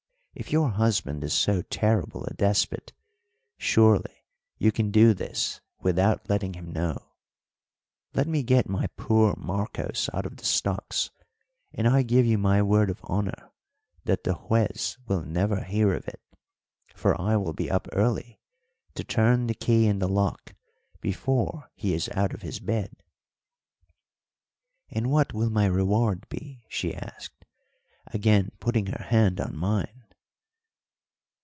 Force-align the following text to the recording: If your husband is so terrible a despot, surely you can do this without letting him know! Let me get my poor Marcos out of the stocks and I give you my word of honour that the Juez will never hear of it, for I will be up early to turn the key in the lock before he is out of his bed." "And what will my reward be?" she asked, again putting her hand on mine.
If 0.33 0.51
your 0.53 0.69
husband 0.71 1.25
is 1.25 1.33
so 1.33 1.61
terrible 1.61 2.23
a 2.23 2.33
despot, 2.33 2.93
surely 3.57 4.25
you 4.57 4.71
can 4.71 4.89
do 4.89 5.13
this 5.13 5.59
without 5.81 6.29
letting 6.29 6.53
him 6.53 6.71
know! 6.71 7.15
Let 8.13 8.27
me 8.27 8.41
get 8.41 8.69
my 8.69 8.87
poor 8.95 9.35
Marcos 9.37 10.09
out 10.13 10.25
of 10.25 10.37
the 10.37 10.45
stocks 10.45 11.11
and 11.73 11.85
I 11.85 12.03
give 12.03 12.25
you 12.25 12.37
my 12.37 12.61
word 12.61 12.89
of 12.89 13.03
honour 13.03 13.51
that 14.05 14.23
the 14.23 14.33
Juez 14.33 14.97
will 15.05 15.21
never 15.23 15.63
hear 15.63 15.93
of 15.93 16.07
it, 16.07 16.21
for 16.95 17.19
I 17.21 17.35
will 17.35 17.53
be 17.53 17.69
up 17.69 17.89
early 17.91 18.39
to 18.95 19.03
turn 19.03 19.47
the 19.47 19.53
key 19.53 19.85
in 19.85 19.99
the 19.99 20.07
lock 20.09 20.55
before 21.01 21.69
he 21.75 21.93
is 21.93 22.09
out 22.13 22.33
of 22.33 22.41
his 22.41 22.61
bed." 22.61 22.95
"And 24.89 25.11
what 25.11 25.33
will 25.33 25.49
my 25.49 25.65
reward 25.65 26.27
be?" 26.29 26.65
she 26.69 26.95
asked, 26.95 27.43
again 28.07 28.53
putting 28.61 28.87
her 28.87 29.03
hand 29.09 29.39
on 29.41 29.57
mine. 29.57 29.97